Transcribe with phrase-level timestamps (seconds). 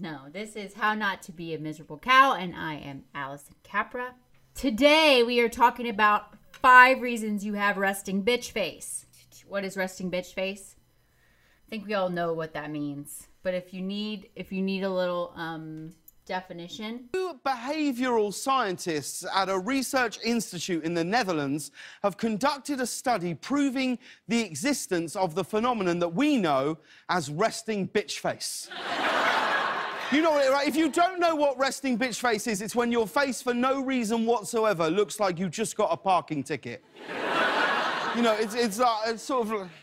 [0.00, 4.14] no, this is How Not to Be a Miserable Cow, and I am Allison Capra.
[4.54, 9.06] Today we are talking about five reasons you have resting bitch face.
[9.46, 10.76] What is resting bitch face?
[11.66, 13.28] I think we all know what that means.
[13.42, 15.92] But if you need if you need a little um,
[16.28, 23.34] definition, Two behavioral scientists at a research institute in the Netherlands have conducted a study
[23.34, 26.78] proving the existence of the phenomenon that we know
[27.08, 28.68] as resting bitch face.
[30.10, 30.66] You know it, right?
[30.66, 33.82] If you don't know what resting bitch face is, it's when your face, for no
[33.82, 36.82] reason whatsoever, looks like you just got a parking ticket.
[38.16, 39.68] you know, it's, it's, uh, it's sort of.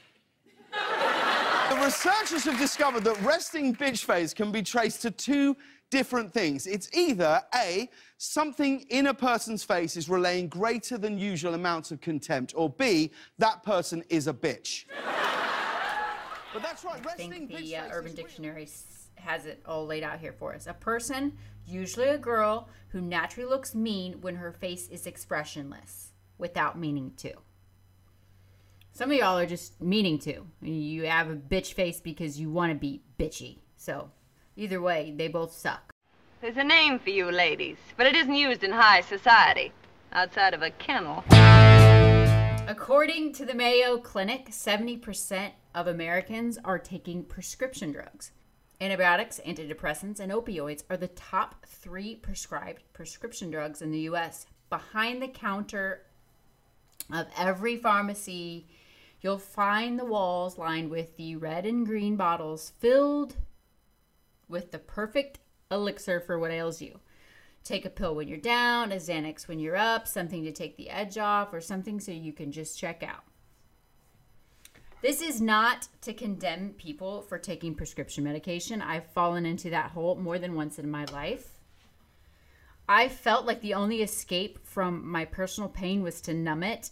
[1.70, 5.58] The researchers have discovered that resting bitch face can be traced to two
[5.90, 6.68] different things.
[6.68, 12.02] It's either A, something in a person's face is relaying greater than usual amounts of
[12.02, 14.86] contempt, or B, that person is a bitch.
[16.54, 18.16] but that's right, I resting think bitch the uh, Urban.
[18.16, 18.68] Dictionary
[19.16, 20.68] has it all laid out here for us.
[20.68, 26.78] A person, usually a girl, who naturally looks mean when her face is expressionless, without
[26.78, 27.34] meaning to.
[28.92, 30.46] Some of y'all are just meaning to.
[30.62, 33.58] You have a bitch face because you want to be bitchy.
[33.76, 34.10] So,
[34.56, 35.92] either way, they both suck.
[36.42, 39.72] There's a name for you ladies, but it isn't used in high society.
[40.12, 41.24] Outside of a kennel.
[42.68, 48.32] According to the Mayo Clinic, 70% of Americans are taking prescription drugs.
[48.82, 54.48] Antibiotics, antidepressants, and opioids are the top three prescribed prescription drugs in the US.
[54.70, 56.02] Behind the counter
[57.12, 58.68] of every pharmacy,
[59.22, 63.36] you'll find the walls lined with the red and green bottles filled
[64.48, 65.40] with the perfect
[65.72, 67.00] elixir for what ails you.
[67.64, 70.90] Take a pill when you're down, a Xanax when you're up, something to take the
[70.90, 73.24] edge off, or something so you can just check out.
[75.02, 78.82] This is not to condemn people for taking prescription medication.
[78.82, 81.60] I've fallen into that hole more than once in my life.
[82.88, 86.92] I felt like the only escape from my personal pain was to numb it.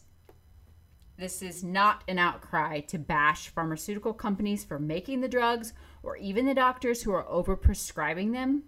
[1.18, 6.46] This is not an outcry to bash pharmaceutical companies for making the drugs or even
[6.46, 8.64] the doctors who are overprescribing them.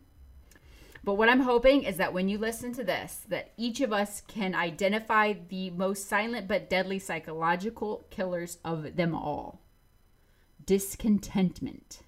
[1.03, 4.21] But what I'm hoping is that when you listen to this, that each of us
[4.21, 9.61] can identify the most silent but deadly psychological killers of them all.
[10.65, 11.99] Discontentment.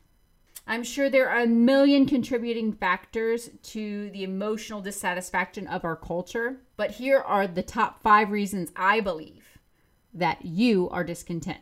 [0.65, 6.57] I'm sure there are a million contributing factors to the emotional dissatisfaction of our culture,
[6.75, 9.56] but here are the top five reasons I believe
[10.13, 11.59] that you are discontent.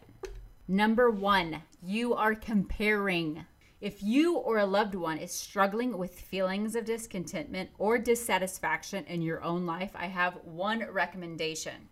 [0.67, 3.45] Number one, you are comparing.
[3.81, 9.21] If you or a loved one is struggling with feelings of discontentment or dissatisfaction in
[9.21, 11.89] your own life, I have one recommendation.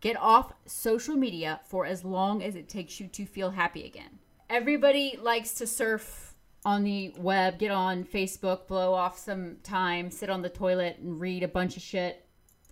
[0.00, 4.18] Get off social media for as long as it takes you to feel happy again.
[4.48, 10.30] Everybody likes to surf on the web, get on Facebook, blow off some time, sit
[10.30, 12.23] on the toilet and read a bunch of shit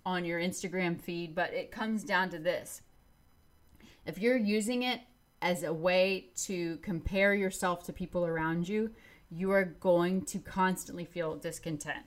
[0.05, 2.81] on your Instagram feed, but it comes down to this.
[4.05, 5.01] If you're using it
[5.41, 8.91] as a way to compare yourself to people around you,
[9.29, 12.05] you are going to constantly feel discontent.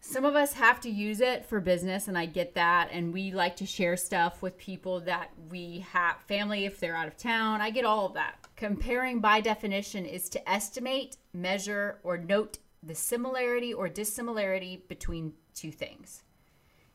[0.00, 2.90] Some of us have to use it for business, and I get that.
[2.92, 7.08] And we like to share stuff with people that we have, family if they're out
[7.08, 7.62] of town.
[7.62, 8.36] I get all of that.
[8.54, 15.72] Comparing, by definition, is to estimate, measure, or note the similarity or dissimilarity between two
[15.72, 16.22] things.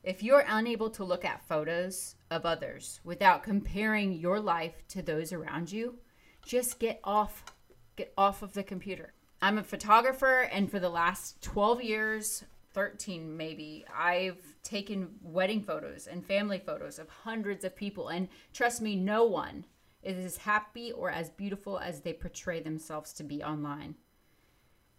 [0.03, 5.33] If you're unable to look at photos of others without comparing your life to those
[5.33, 5.95] around you,
[6.45, 7.43] just get off
[7.97, 9.13] get off of the computer.
[9.41, 16.07] I'm a photographer and for the last 12 years, 13 maybe, I've taken wedding photos
[16.07, 19.65] and family photos of hundreds of people and trust me, no one
[20.01, 23.95] is as happy or as beautiful as they portray themselves to be online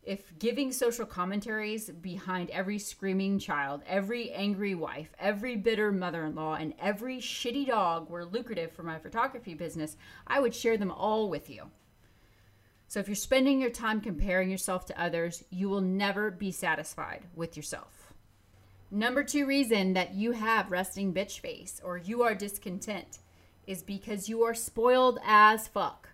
[0.02, 6.34] if giving social commentaries behind every screaming child, every angry wife, every bitter mother in
[6.34, 10.90] law, and every shitty dog were lucrative for my photography business, I would share them
[10.90, 11.70] all with you.
[12.88, 17.26] So if you're spending your time comparing yourself to others, you will never be satisfied
[17.36, 18.12] with yourself.
[18.90, 23.20] Number two reason that you have resting bitch face or you are discontent
[23.66, 26.09] is because you are spoiled as fuck.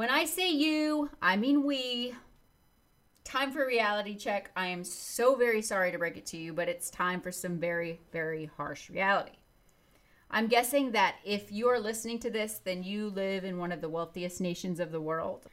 [0.00, 2.14] When I say you, I mean we.
[3.22, 4.50] Time for reality check.
[4.56, 7.58] I am so very sorry to break it to you, but it's time for some
[7.58, 9.36] very, very harsh reality.
[10.30, 13.82] I'm guessing that if you are listening to this, then you live in one of
[13.82, 15.44] the wealthiest nations of the world.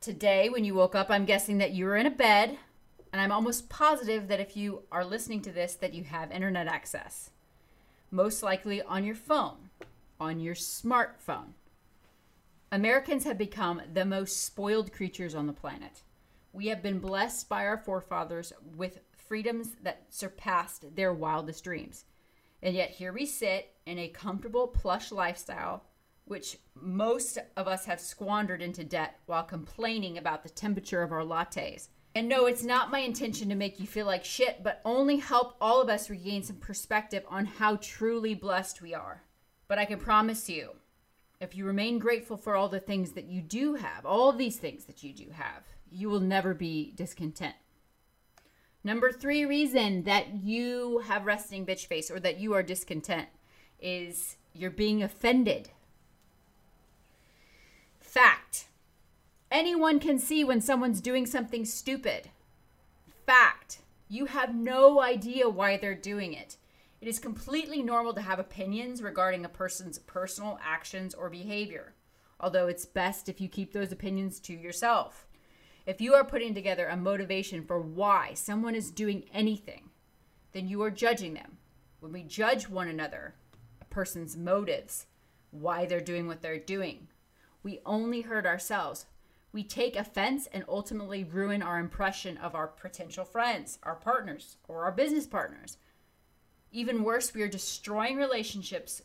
[0.00, 2.58] Today, when you woke up, I'm guessing that you were in a bed,
[3.12, 6.66] and I'm almost positive that if you are listening to this, that you have internet
[6.66, 7.30] access.
[8.10, 9.70] Most likely on your phone,
[10.18, 11.52] on your smartphone.
[12.74, 16.02] Americans have become the most spoiled creatures on the planet.
[16.52, 22.04] We have been blessed by our forefathers with freedoms that surpassed their wildest dreams.
[22.64, 25.84] And yet here we sit in a comfortable, plush lifestyle,
[26.24, 31.22] which most of us have squandered into debt while complaining about the temperature of our
[31.22, 31.86] lattes.
[32.12, 35.54] And no, it's not my intention to make you feel like shit, but only help
[35.60, 39.22] all of us regain some perspective on how truly blessed we are.
[39.68, 40.70] But I can promise you,
[41.44, 44.86] if you remain grateful for all the things that you do have, all these things
[44.86, 45.62] that you do have,
[45.92, 47.54] you will never be discontent.
[48.82, 53.28] Number three reason that you have resting bitch face or that you are discontent
[53.80, 55.70] is you're being offended.
[58.00, 58.66] Fact.
[59.50, 62.30] Anyone can see when someone's doing something stupid.
[63.26, 63.78] Fact.
[64.08, 66.56] You have no idea why they're doing it.
[67.04, 71.92] It is completely normal to have opinions regarding a person's personal actions or behavior,
[72.40, 75.26] although it's best if you keep those opinions to yourself.
[75.84, 79.90] If you are putting together a motivation for why someone is doing anything,
[80.52, 81.58] then you are judging them.
[82.00, 83.34] When we judge one another,
[83.82, 85.04] a person's motives,
[85.50, 87.08] why they're doing what they're doing,
[87.62, 89.04] we only hurt ourselves.
[89.52, 94.84] We take offense and ultimately ruin our impression of our potential friends, our partners, or
[94.84, 95.76] our business partners.
[96.74, 99.00] Even worse, we are destroying relationships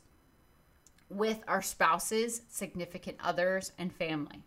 [1.08, 4.44] with our spouses, significant others, and family.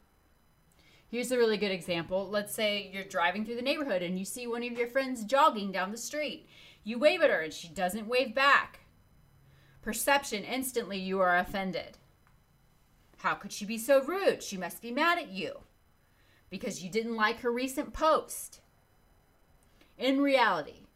[1.08, 2.28] Here's a really good example.
[2.28, 5.70] Let's say you're driving through the neighborhood and you see one of your friends jogging
[5.70, 6.48] down the street.
[6.82, 8.80] You wave at her and she doesn't wave back.
[9.82, 11.98] Perception, instantly you are offended.
[13.18, 14.42] How could she be so rude?
[14.42, 15.60] She must be mad at you
[16.50, 18.62] because you didn't like her recent post.
[19.96, 20.86] In reality,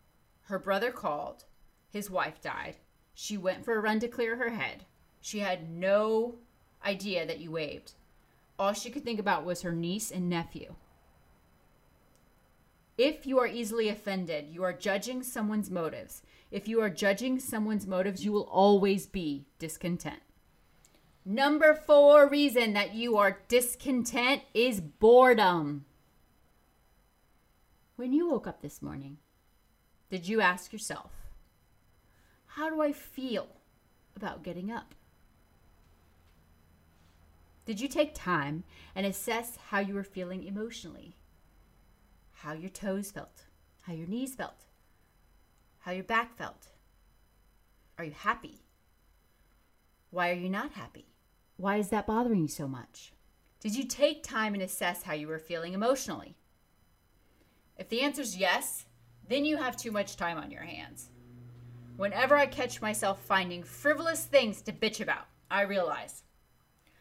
[0.47, 1.45] her brother called,
[1.97, 2.77] his wife died.
[3.15, 4.85] She went for a run to clear her head.
[5.21, 6.37] She had no
[6.85, 7.95] idea that you waved
[8.59, 10.75] all she could think about was her niece and nephew.
[12.97, 16.23] If you are easily offended, you are judging someone's motives.
[16.51, 20.21] If you are judging someone's motives, you will always be discontent.
[21.25, 25.85] Number four reason that you are discontent is boredom.
[27.97, 29.19] When you woke up this morning,
[30.09, 31.11] did you ask yourself,
[32.57, 33.49] how do I feel
[34.17, 34.95] about getting up?
[37.67, 38.65] Did you take time
[38.95, 41.17] and assess how you were feeling emotionally?
[42.33, 43.45] How your toes felt,
[43.83, 44.65] how your knees felt,
[45.81, 46.69] how your back felt?
[47.99, 48.63] Are you happy?
[50.09, 51.13] Why are you not happy?
[51.59, 53.13] Why is that bothering you so much?
[53.61, 56.37] Did you take time and assess how you were feeling emotionally?
[57.77, 58.87] If the answer is yes,
[59.29, 61.11] then you have too much time on your hands.
[61.97, 66.25] Whenever I catch myself finding frivolous things to bitch about, I realize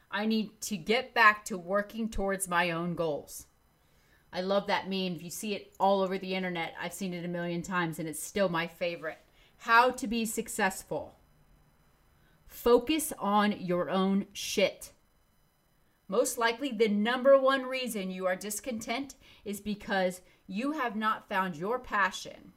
[0.10, 3.48] I need to get back to working towards my own goals.
[4.32, 5.16] I love that meme.
[5.16, 8.08] If you see it all over the internet, I've seen it a million times and
[8.08, 9.18] it's still my favorite.
[9.58, 11.16] How to be successful.
[12.48, 14.92] Focus on your own shit.
[16.08, 21.58] Most likely, the number one reason you are discontent is because you have not found
[21.58, 22.54] your passion,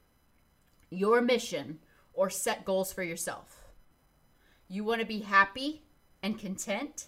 [0.90, 1.78] your mission,
[2.18, 3.64] or set goals for yourself.
[4.68, 5.82] You want to be happy
[6.22, 7.06] and content?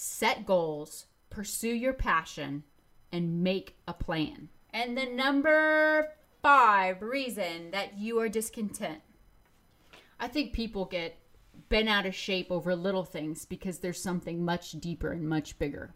[0.00, 2.64] set goals, pursue your passion,
[3.12, 4.48] and make a plan.
[4.72, 9.02] And the number five reason that you are discontent.
[10.18, 11.18] I think people get
[11.68, 15.92] bent out of shape over little things because there's something much deeper and much bigger.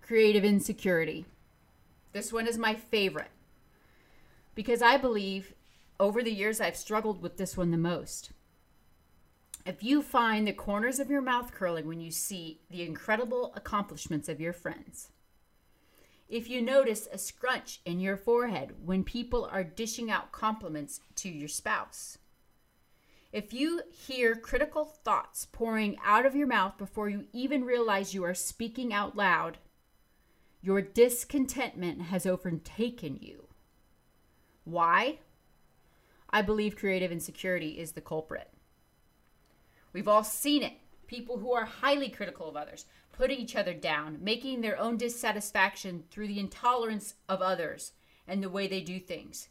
[0.00, 1.24] Creative insecurity.
[2.12, 3.30] This one is my favorite
[4.54, 5.54] because I believe
[6.02, 8.32] over the years I've struggled with this one the most.
[9.64, 14.28] If you find the corners of your mouth curling when you see the incredible accomplishments
[14.28, 15.12] of your friends,
[16.28, 21.28] if you notice a scrunch in your forehead when people are dishing out compliments to
[21.28, 22.18] your spouse,
[23.30, 28.24] if you hear critical thoughts pouring out of your mouth before you even realize you
[28.24, 29.58] are speaking out loud,
[30.62, 33.46] your discontentment has overtaken you.
[34.64, 35.20] Why?
[36.32, 38.48] I believe creative insecurity is the culprit.
[39.92, 40.72] We've all seen it.
[41.06, 46.04] People who are highly critical of others, putting each other down, making their own dissatisfaction
[46.10, 47.92] through the intolerance of others
[48.26, 49.48] and the way they do things.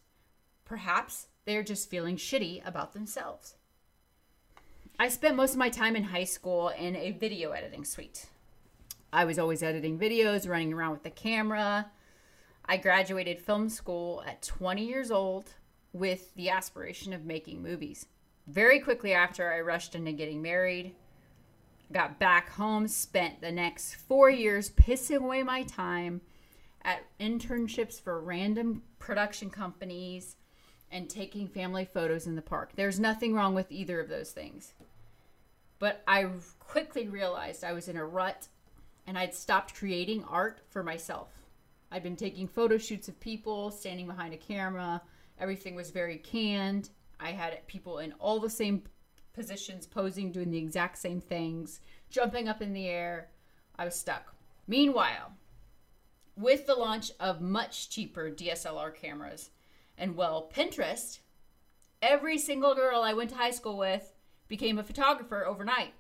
[0.66, 3.56] Perhaps they're just feeling shitty about themselves.
[4.98, 8.26] I spent most of my time in high school in a video editing suite.
[9.14, 11.92] I was always editing videos, running around with the camera.
[12.66, 15.54] I graduated film school at 20 years old
[15.94, 18.06] with the aspiration of making movies.
[18.48, 20.96] Very quickly after, I rushed into getting married,
[21.92, 26.22] got back home, spent the next four years pissing away my time
[26.84, 30.36] at internships for random production companies
[30.92, 32.72] and taking family photos in the park.
[32.76, 34.74] There's nothing wrong with either of those things.
[35.80, 36.28] But I
[36.60, 38.48] quickly realized I was in a rut
[39.08, 41.30] and I'd stopped creating art for myself.
[41.92, 45.02] I'd been taking photo shoots of people standing behind a camera.
[45.42, 46.92] Everything was very canned.
[47.20, 48.84] I had people in all the same
[49.34, 53.30] positions, posing, doing the exact same things, jumping up in the air.
[53.76, 54.36] I was stuck.
[54.68, 55.34] Meanwhile,
[56.38, 59.50] with the launch of much cheaper DSLR cameras,
[59.98, 61.20] and well, Pinterest,
[62.02, 64.14] every single girl I went to high school with
[64.48, 65.94] became a photographer overnight.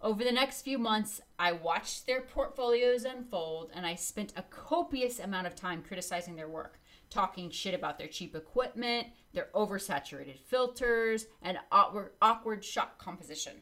[0.00, 5.18] Over the next few months, I watched their portfolios unfold and I spent a copious
[5.18, 6.78] amount of time criticizing their work,
[7.14, 13.54] talking shit about their cheap equipment, their oversaturated filters, and awkward, awkward shot composition.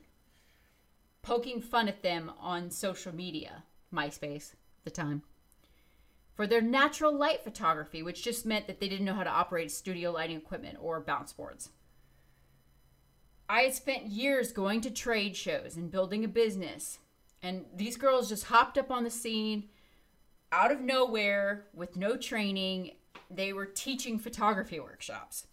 [1.22, 4.54] Poking fun at them on social media, MySpace,
[4.84, 5.22] the time
[6.34, 9.70] for their natural light photography, which just meant that they didn't know how to operate
[9.70, 11.70] studio lighting equipment or bounce boards.
[13.48, 16.98] I had spent years going to trade shows and building a business,
[17.42, 19.68] and these girls just hopped up on the scene
[20.50, 22.92] out of nowhere with no training.
[23.30, 25.46] They were teaching photography workshops.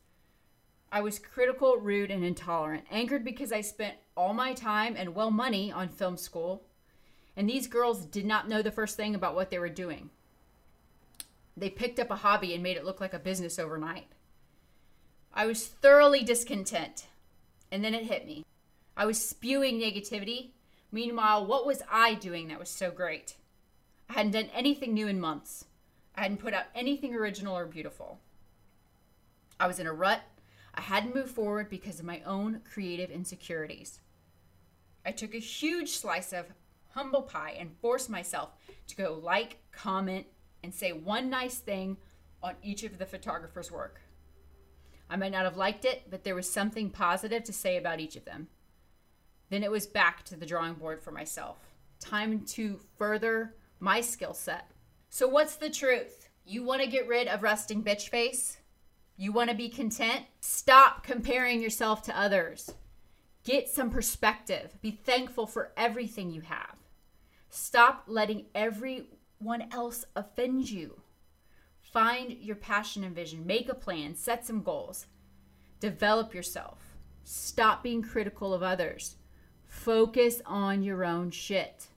[0.92, 5.32] I was critical, rude, and intolerant, angered because I spent all my time and well
[5.32, 6.64] money on film school,
[7.38, 10.10] and these girls did not know the first thing about what they were doing.
[11.56, 14.08] They picked up a hobby and made it look like a business overnight.
[15.34, 17.08] I was thoroughly discontent.
[17.72, 18.46] And then it hit me.
[18.98, 20.50] I was spewing negativity.
[20.92, 23.36] Meanwhile, what was I doing that was so great?
[24.10, 25.66] I hadn't done anything new in months.
[26.20, 28.20] I hadn't put out anything original or beautiful.
[29.58, 30.20] I was in a rut.
[30.76, 34.02] I hadn't moved forward because of my own creative insecurities.
[35.06, 36.48] I took a huge slice of
[36.90, 38.50] humble pie and forced myself
[38.88, 40.26] to go like, comment,
[40.62, 41.96] and say one nice thing
[42.44, 44.02] on each of the photographer's work.
[45.10, 48.18] I might not have liked it, but there was something positive to say about each
[48.18, 48.50] of them.
[49.50, 51.60] Then it was back to the drawing board for myself.
[52.02, 54.70] Time to further my skill set.
[55.10, 56.30] So, what's the truth?
[56.46, 58.58] You want to get rid of resting bitch face?
[59.18, 60.26] You want to be content?
[60.40, 62.72] Stop comparing yourself to others.
[63.44, 64.78] Get some perspective.
[64.82, 66.76] Be thankful for everything you have.
[67.50, 71.02] Stop letting everyone else offend you.
[71.82, 75.08] Find your passion and vision, make a plan, set some goals,
[75.80, 76.96] develop yourself.
[77.24, 79.16] Stop being critical of others.
[79.66, 81.88] Focus on your own shit.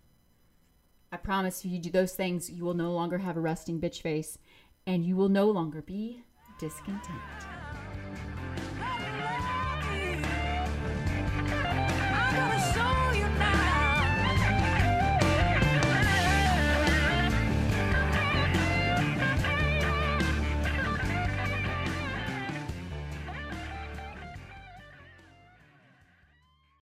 [1.12, 4.00] I promise if you do those things, you will no longer have a resting bitch
[4.00, 4.38] face
[4.86, 6.24] and you will no longer be
[6.58, 7.20] discontent.